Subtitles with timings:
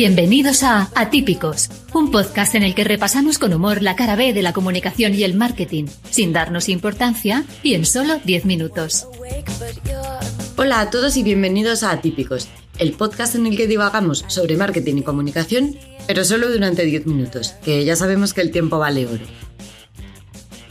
[0.00, 4.40] Bienvenidos a Atípicos, un podcast en el que repasamos con humor la cara B de
[4.40, 9.06] la comunicación y el marketing, sin darnos importancia y en solo 10 minutos.
[10.56, 12.48] Hola a todos y bienvenidos a Atípicos,
[12.78, 15.76] el podcast en el que divagamos sobre marketing y comunicación,
[16.06, 19.26] pero solo durante 10 minutos, que ya sabemos que el tiempo vale oro.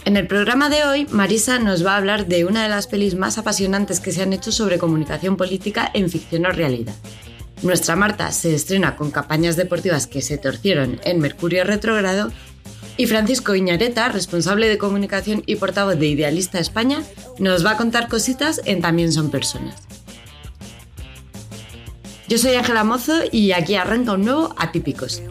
[0.05, 3.13] En el programa de hoy, Marisa nos va a hablar de una de las pelis
[3.13, 6.95] más apasionantes que se han hecho sobre comunicación política en ficción o realidad,
[7.61, 12.31] nuestra Marta se estrena con campañas deportivas que se torcieron en Mercurio Retrogrado
[12.97, 17.01] y Francisco Iñareta, responsable de comunicación y portavoz de Idealista España,
[17.37, 19.75] nos va a contar cositas en También son personas.
[22.27, 25.21] Yo soy Ángela Mozo y aquí arranca un nuevo Atípicos.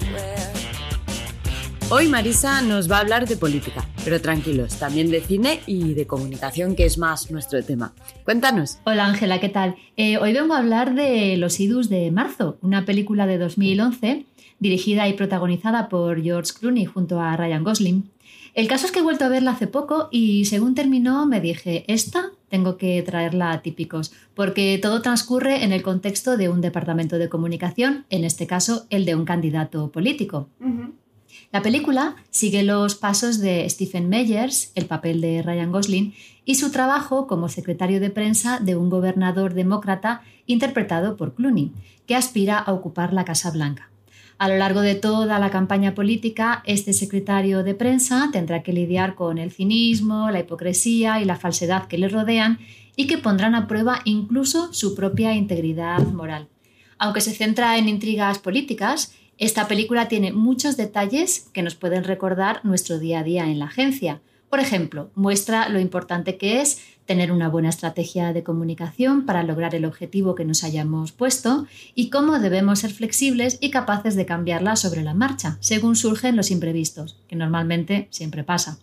[1.90, 6.06] Hoy Marisa nos va a hablar de política, pero tranquilos, también de cine y de
[6.06, 7.92] comunicación, que es más nuestro tema.
[8.24, 8.78] Cuéntanos.
[8.84, 9.76] Hola Ángela, ¿qué tal?
[9.98, 14.24] Eh, hoy vengo a hablar de Los Idus de Marzo, una película de 2011
[14.60, 18.10] dirigida y protagonizada por George Clooney junto a Ryan Gosling.
[18.54, 21.84] El caso es que he vuelto a verla hace poco y según terminó me dije,
[21.86, 27.18] esta tengo que traerla a típicos, porque todo transcurre en el contexto de un departamento
[27.18, 30.48] de comunicación, en este caso el de un candidato político.
[31.50, 36.70] La película sigue los pasos de Stephen Meyers, el papel de Ryan Gosling, y su
[36.70, 41.72] trabajo como secretario de prensa de un gobernador demócrata interpretado por Clooney,
[42.06, 43.90] que aspira a ocupar la Casa Blanca.
[44.36, 49.14] A lo largo de toda la campaña política, este secretario de prensa tendrá que lidiar
[49.14, 52.58] con el cinismo, la hipocresía y la falsedad que le rodean
[52.94, 56.48] y que pondrán a prueba incluso su propia integridad moral.
[56.98, 62.60] Aunque se centra en intrigas políticas, esta película tiene muchos detalles que nos pueden recordar
[62.64, 64.20] nuestro día a día en la agencia.
[64.50, 69.74] Por ejemplo, muestra lo importante que es tener una buena estrategia de comunicación para lograr
[69.74, 74.76] el objetivo que nos hayamos puesto y cómo debemos ser flexibles y capaces de cambiarla
[74.76, 78.78] sobre la marcha, según surgen los imprevistos, que normalmente siempre pasa.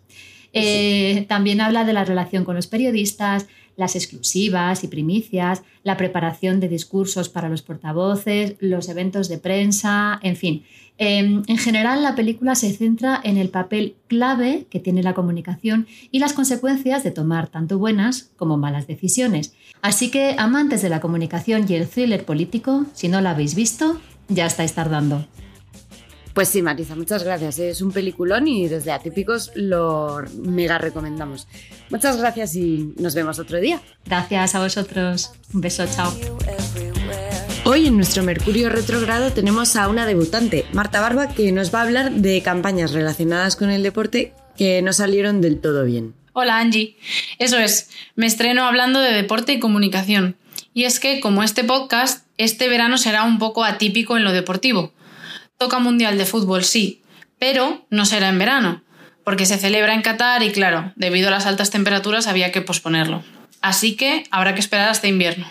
[0.53, 6.59] Eh, también habla de la relación con los periodistas, las exclusivas y primicias, la preparación
[6.59, 10.63] de discursos para los portavoces, los eventos de prensa, en fin.
[10.97, 15.87] Em, en general, la película se centra en el papel clave que tiene la comunicación
[16.09, 19.53] y las consecuencias de tomar tanto buenas como malas decisiones.
[19.81, 23.99] Así que, amantes de la comunicación y el thriller político, si no la habéis visto,
[24.29, 25.25] ya estáis tardando.
[26.35, 27.59] Pues sí, Marisa, muchas gracias.
[27.59, 31.47] Es un peliculón y desde Atípicos lo mega recomendamos.
[31.89, 33.81] Muchas gracias y nos vemos otro día.
[34.03, 35.31] Gracias a vosotros.
[35.53, 36.13] Un beso, chao.
[37.63, 41.83] Hoy en nuestro Mercurio Retrogrado tenemos a una debutante, Marta Barba, que nos va a
[41.83, 46.15] hablar de campañas relacionadas con el deporte que no salieron del todo bien.
[46.33, 46.97] Hola Angie,
[47.39, 50.35] eso es, me estreno hablando de deporte y comunicación.
[50.73, 54.91] Y es que, como este podcast, este verano será un poco atípico en lo deportivo
[55.57, 57.01] Toca Mundial de Fútbol, sí,
[57.39, 58.83] pero no será en verano,
[59.23, 63.23] porque se celebra en Qatar y claro, debido a las altas temperaturas había que posponerlo.
[63.61, 65.47] Así que habrá que esperar hasta invierno.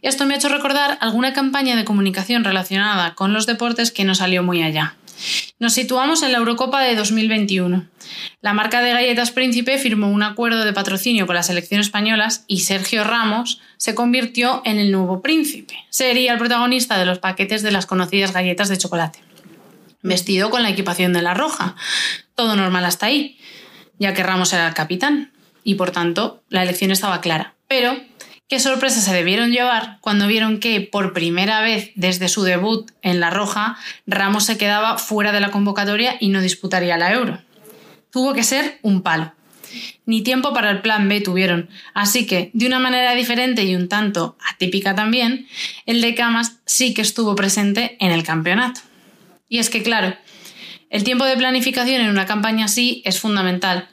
[0.00, 4.14] Esto me ha hecho recordar alguna campaña de comunicación relacionada con los deportes que no
[4.14, 4.94] salió muy allá.
[5.62, 7.86] Nos situamos en la Eurocopa de 2021.
[8.40, 12.62] La marca de galletas Príncipe firmó un acuerdo de patrocinio con las selecciones españolas y
[12.62, 15.76] Sergio Ramos se convirtió en el nuevo príncipe.
[15.88, 19.20] Sería el protagonista de los paquetes de las conocidas galletas de chocolate.
[20.02, 21.76] Vestido con la equipación de la roja.
[22.34, 23.38] Todo normal hasta ahí,
[24.00, 25.30] ya que Ramos era el capitán
[25.62, 27.54] y por tanto la elección estaba clara.
[27.68, 27.96] Pero
[28.52, 33.18] qué sorpresa se debieron llevar cuando vieron que por primera vez desde su debut en
[33.18, 37.40] La Roja, Ramos se quedaba fuera de la convocatoria y no disputaría la Euro.
[38.10, 39.32] Tuvo que ser un palo.
[40.04, 43.88] Ni tiempo para el plan B tuvieron, así que, de una manera diferente y un
[43.88, 45.46] tanto atípica también,
[45.86, 48.82] el de Camas sí que estuvo presente en el campeonato.
[49.48, 50.14] Y es que, claro,
[50.90, 53.88] el tiempo de planificación en una campaña así es fundamental.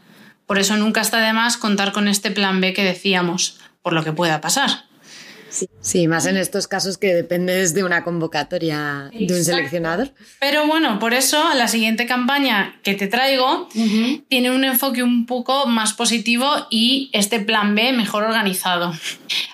[0.48, 3.58] Por eso nunca está de más contar con este plan B que decíamos,
[3.90, 4.70] por lo que pueda pasar.
[5.82, 10.14] Sí, más en estos casos que dependes de una convocatoria de un seleccionador.
[10.40, 13.68] Pero bueno, por eso la siguiente campaña que te traigo
[14.28, 18.94] tiene un enfoque un poco más positivo y este plan B mejor organizado.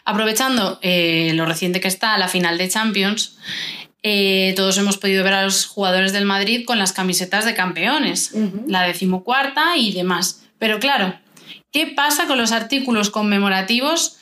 [0.03, 3.37] Aprovechando eh, lo reciente que está la final de Champions,
[4.03, 8.33] eh, todos hemos podido ver a los jugadores del Madrid con las camisetas de campeones,
[8.67, 10.41] la decimocuarta y demás.
[10.59, 11.17] Pero claro,
[11.71, 14.17] ¿qué pasa con los artículos conmemorativos?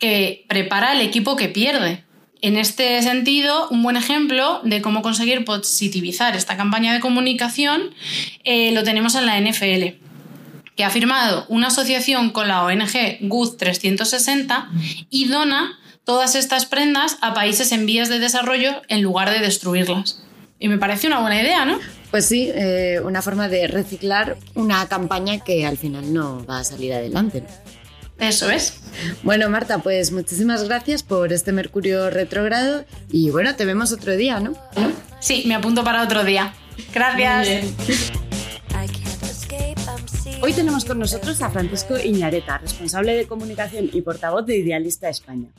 [0.00, 2.04] Que prepara el equipo que pierde.
[2.42, 7.94] En este sentido, un buen ejemplo de cómo conseguir positivizar esta campaña de comunicación
[8.44, 9.98] eh, lo tenemos en la NFL,
[10.74, 14.70] que ha firmado una asociación con la ONG Good 360
[15.10, 20.22] y dona todas estas prendas a países en vías de desarrollo en lugar de destruirlas.
[20.58, 21.78] Y me parece una buena idea, ¿no?
[22.10, 26.64] Pues sí, eh, una forma de reciclar una campaña que al final no va a
[26.64, 27.44] salir adelante.
[28.20, 28.78] Eso es.
[29.22, 34.40] Bueno, Marta, pues muchísimas gracias por este Mercurio retrógrado y bueno, te vemos otro día,
[34.40, 34.52] ¿no?
[35.20, 36.52] Sí, me apunto para otro día.
[36.92, 37.72] Gracias.
[40.42, 45.50] Hoy tenemos con nosotros a Francisco Iñareta, responsable de comunicación y portavoz de Idealista España.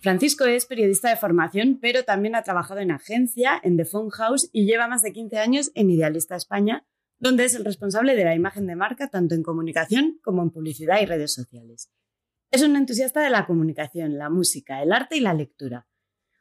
[0.00, 4.48] Francisco es periodista de formación, pero también ha trabajado en agencia, en The Phone House
[4.52, 6.86] y lleva más de 15 años en Idealista España,
[7.18, 11.00] donde es el responsable de la imagen de marca tanto en comunicación como en publicidad
[11.00, 11.90] y redes sociales.
[12.50, 15.86] Es un entusiasta de la comunicación, la música, el arte y la lectura.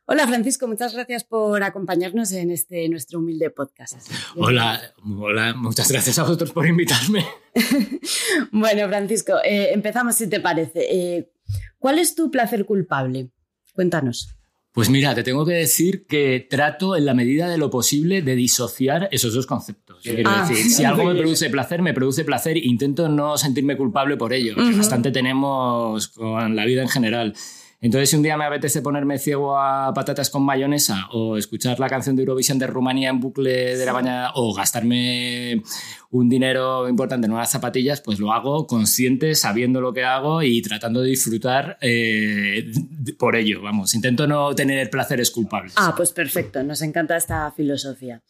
[0.05, 4.07] Hola Francisco, muchas gracias por acompañarnos en este nuestro humilde podcast.
[4.35, 7.25] Hola, hola, muchas gracias a vosotros por invitarme.
[8.51, 10.85] bueno, Francisco, eh, empezamos si te parece.
[10.89, 11.31] Eh,
[11.79, 13.31] ¿Cuál es tu placer culpable?
[13.73, 14.35] Cuéntanos.
[14.75, 18.35] Pues mira, te tengo que decir que trato en la medida de lo posible de
[18.35, 19.99] disociar esos dos conceptos.
[20.03, 20.45] Quiero Ah.
[20.47, 22.57] decir, si algo me produce placer, me produce placer.
[22.57, 27.33] Intento no sentirme culpable por ello, que bastante tenemos con la vida en general.
[27.81, 31.87] Entonces, si un día me apetece ponerme ciego a patatas con mayonesa o escuchar la
[31.87, 35.61] canción de Eurovisión de Rumanía en bucle de la mañana o gastarme
[36.09, 40.61] un dinero importante en unas zapatillas, pues lo hago consciente, sabiendo lo que hago y
[40.61, 42.71] tratando de disfrutar eh,
[43.19, 43.61] por ello.
[43.61, 45.73] Vamos, intento no tener placeres culpables.
[45.75, 48.23] Ah, pues perfecto, nos encanta esta filosofía.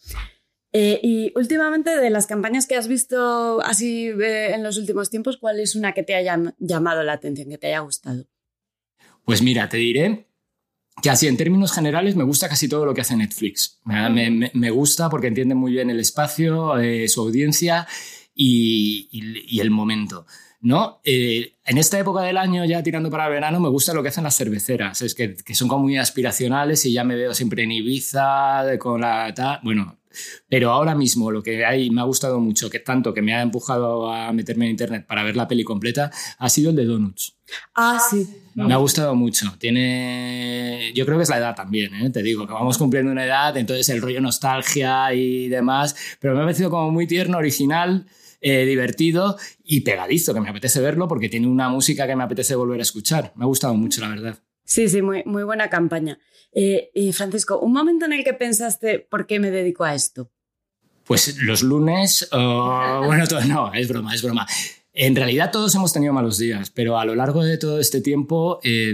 [0.78, 5.38] Eh, y últimamente, de las campañas que has visto así eh, en los últimos tiempos,
[5.38, 8.26] ¿cuál es una que te haya llamado la atención, que te haya gustado?
[9.26, 10.28] Pues mira, te diré
[11.02, 13.82] que así en términos generales me gusta casi todo lo que hace Netflix.
[13.86, 17.88] Me, gusta porque entiende muy bien el espacio, eh, su audiencia
[18.34, 20.26] y, el momento.
[20.62, 21.02] ¿no?
[21.04, 24.24] Eh, en esta época del año, ya tirando para verano, me gusta lo que hacen
[24.24, 25.02] las cerveceras.
[25.02, 29.60] Es que, son como muy aspiracionales y ya me veo siempre en Ibiza, con la...
[29.64, 29.98] bueno,
[30.50, 33.42] pero ahora mismo lo que hay, me ha gustado mucho, que tanto que me ha
[33.42, 37.36] empujado a meterme en internet para ver la peli completa, ha sido el de Donuts.
[37.76, 38.28] Ah, sí.
[38.56, 39.54] Me ha gustado mucho.
[39.60, 40.92] Tiene.
[40.96, 42.10] Yo creo que es la edad también, ¿eh?
[42.10, 45.96] te digo, que vamos cumpliendo una edad, entonces el rollo nostalgia y demás.
[46.20, 48.06] Pero me ha parecido como muy tierno, original,
[48.42, 52.56] eh, divertido y pegadizo, que me apetece verlo porque tiene una música que me apetece
[52.56, 53.34] volver a escuchar.
[53.36, 54.40] Me ha gustado mucho, la verdad.
[54.66, 56.20] Sí, sí, muy, muy buena campaña.
[56.52, 60.32] Eh, y Francisco, un momento en el que pensaste, ¿por qué me dedico a esto?
[61.06, 64.48] Pues los lunes, oh, bueno, todo- no, es broma, es broma.
[64.98, 68.60] En realidad todos hemos tenido malos días, pero a lo largo de todo este tiempo
[68.64, 68.94] eh,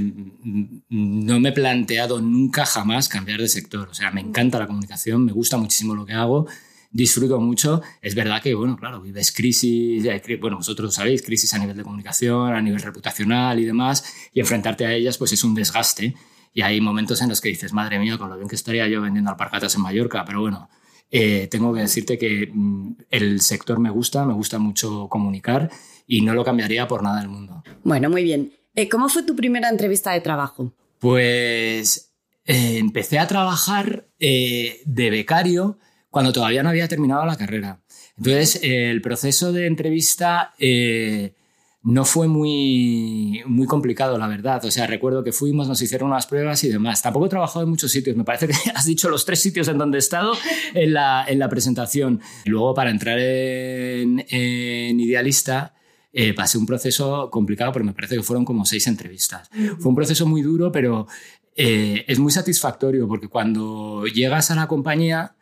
[0.90, 3.88] no me he planteado nunca jamás cambiar de sector.
[3.88, 6.48] O sea, me encanta la comunicación, me gusta muchísimo lo que hago,
[6.92, 7.82] disfruto mucho.
[8.02, 10.06] Es verdad que, bueno, claro, vives crisis,
[10.40, 14.04] bueno, vosotros sabéis, crisis a nivel de comunicación, a nivel reputacional y demás,
[14.34, 16.16] y enfrentarte a ellas pues es un desgaste.
[16.54, 19.02] Y hay momentos en los que dices, madre mía, con lo bien que estaría yo
[19.02, 20.70] vendiendo alpargatas en Mallorca, pero bueno,
[21.10, 25.70] eh, tengo que decirte que mm, el sector me gusta, me gusta mucho comunicar
[26.08, 27.64] y no lo cambiaría por nada del mundo.
[27.84, 28.52] Bueno, muy bien.
[28.76, 30.74] Eh, ¿Cómo fue tu primera entrevista de trabajo?
[31.00, 32.12] Pues
[32.46, 35.78] eh, empecé a trabajar eh, de becario
[36.12, 37.80] cuando todavía no había terminado la carrera.
[38.18, 41.34] Entonces, el proceso de entrevista eh,
[41.82, 44.64] no fue muy, muy complicado, la verdad.
[44.66, 47.02] O sea, recuerdo que fuimos, nos hicieron unas pruebas y demás.
[47.02, 48.16] Tampoco he trabajado en muchos sitios.
[48.16, 50.34] Me parece que has dicho los tres sitios en donde he estado
[50.76, 52.22] en la, en la presentación.
[52.46, 55.74] Luego, para entrar en, en Idealista,
[56.14, 59.50] eh, pasé un proceso complicado, pero me parece que fueron como seis entrevistas.
[59.80, 61.08] Fue un proceso muy duro, pero
[61.56, 65.36] eh, es muy satisfactorio porque cuando llegas a la compañía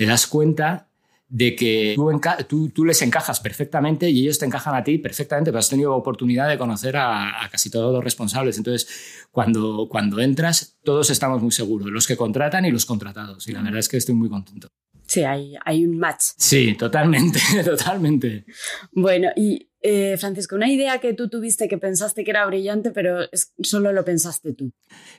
[0.00, 0.88] te das cuenta
[1.28, 4.96] de que tú, enca- tú, tú les encajas perfectamente y ellos te encajan a ti
[4.96, 8.56] perfectamente, pero has tenido oportunidad de conocer a, a casi todos los responsables.
[8.56, 8.88] Entonces,
[9.30, 13.46] cuando, cuando entras, todos estamos muy seguros, los que contratan y los contratados.
[13.46, 14.68] Y la verdad es que estoy muy contento.
[15.06, 16.22] Sí, hay, hay un match.
[16.38, 18.46] Sí, totalmente, totalmente.
[18.92, 23.22] Bueno, y eh, Francisco, una idea que tú tuviste que pensaste que era brillante, pero
[23.32, 24.72] es- solo lo pensaste tú.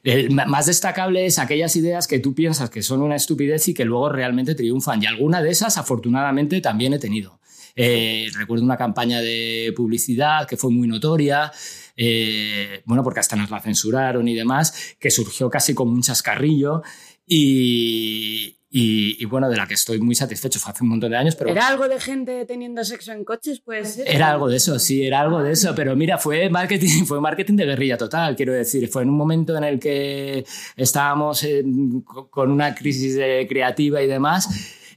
[0.03, 3.85] El más destacable es aquellas ideas que tú piensas que son una estupidez y que
[3.85, 5.01] luego realmente triunfan.
[5.01, 7.39] Y alguna de esas, afortunadamente, también he tenido.
[7.75, 11.51] Eh, recuerdo una campaña de publicidad que fue muy notoria,
[11.95, 16.81] eh, bueno, porque hasta nos la censuraron y demás, que surgió casi como un chascarrillo
[17.25, 20.57] y, y- y, bueno, de la que estoy muy satisfecho.
[20.59, 21.49] Fue hace un montón de años, pero...
[21.51, 23.59] ¿Era algo de gente teniendo sexo en coches?
[23.59, 27.19] Pues Era algo de eso, sí, era algo de eso, pero mira, fue marketing, fue
[27.19, 30.45] marketing de guerrilla total, quiero decir, fue en un momento en el que
[30.77, 34.47] estábamos en- con una crisis de- creativa y demás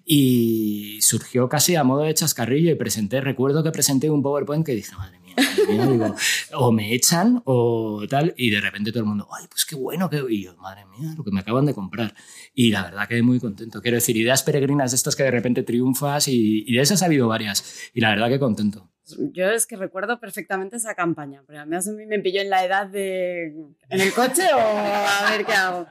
[0.06, 4.74] y surgió casi a modo de chascarrillo y presenté, recuerdo que presenté un PowerPoint que
[4.74, 5.23] dije, madre mía,
[6.54, 10.08] o me echan o tal, y de repente todo el mundo, ay, pues qué bueno,
[10.10, 12.14] que y yo, madre mía, lo que me acaban de comprar.
[12.54, 13.80] Y la verdad que muy contento.
[13.82, 17.06] Quiero decir, ideas peregrinas de estos que de repente triunfas y, y de esas ha
[17.06, 17.90] habido varias.
[17.94, 18.90] Y la verdad que contento.
[19.32, 21.76] Yo es que recuerdo perfectamente esa campaña, pero a mí
[22.06, 23.48] me pilló en la edad de
[23.90, 25.86] en el coche o a ver qué hago.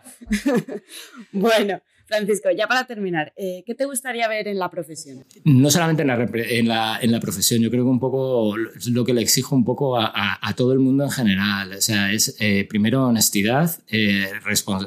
[1.32, 5.24] bueno, Francisco, ya para terminar, eh, ¿qué te gustaría ver en la profesión?
[5.46, 9.22] No solamente en la, en la, profesión, yo creo que un poco lo que le
[9.22, 11.74] exijo un poco a, todo el mundo en general.
[11.74, 14.30] O sea, es eh, primero honestidad eh,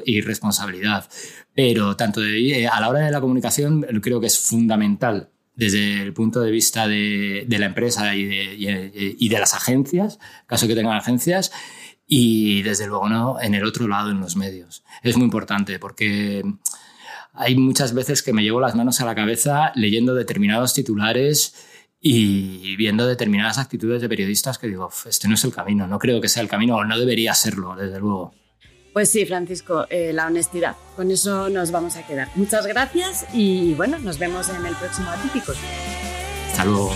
[0.05, 1.09] y responsabilidad.
[1.55, 6.43] Pero tanto a la hora de la comunicación creo que es fundamental desde el punto
[6.43, 11.51] de vista de, la empresa y de, las agencias, caso que tengan agencias,
[12.07, 14.85] y desde luego no en el otro lado, en los medios.
[15.03, 16.45] Es muy importante porque
[17.37, 21.55] hay muchas veces que me llevo las manos a la cabeza leyendo determinados titulares
[22.01, 26.21] y viendo determinadas actitudes de periodistas que digo, este no es el camino, no creo
[26.21, 28.33] que sea el camino o no debería serlo, desde luego.
[28.93, 30.77] Pues sí, Francisco, eh, la honestidad.
[30.95, 32.29] Con eso nos vamos a quedar.
[32.35, 35.57] Muchas gracias y bueno, nos vemos en el próximo Atípicos.
[36.51, 36.95] Hasta luego.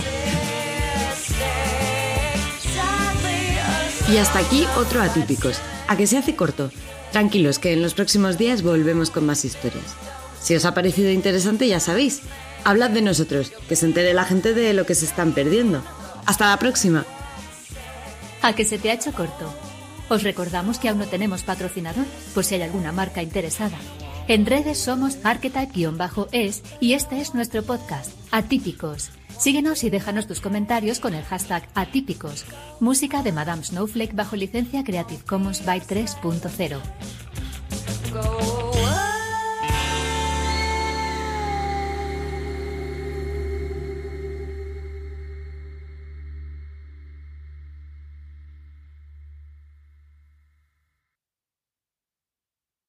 [4.11, 5.61] Y hasta aquí otro Atípicos.
[5.87, 6.71] A que se hace corto.
[7.11, 9.95] Tranquilos, que en los próximos días volvemos con más historias.
[10.41, 12.21] Si os ha parecido interesante, ya sabéis,
[12.63, 15.83] hablad de nosotros, que se entere la gente de lo que se están perdiendo.
[16.25, 17.05] Hasta la próxima.
[18.41, 19.53] A que se te ha hecho corto.
[20.09, 23.77] Os recordamos que aún no tenemos patrocinador, por si hay alguna marca interesada.
[24.27, 29.11] En redes somos archetype-es y este es nuestro podcast, Atípicos.
[29.39, 32.45] Síguenos y déjanos tus comentarios con el hashtag Atípicos.
[32.79, 36.79] Música de Madame Snowflake bajo licencia Creative Commons by 3.0.